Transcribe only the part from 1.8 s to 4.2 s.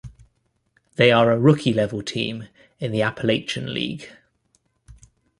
team in the Appalachian League.